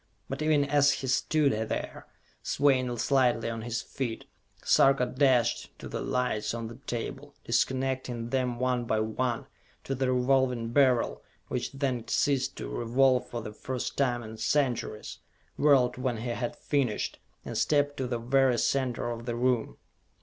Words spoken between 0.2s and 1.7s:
But even as he stood